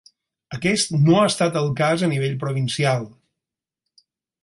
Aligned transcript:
Aquest 0.57 0.93
no 1.09 1.19
ha 1.19 1.27
estat 1.33 1.61
el 1.63 1.71
cas 1.83 2.07
a 2.07 2.11
nivell 2.17 2.35
provincial. 2.47 3.09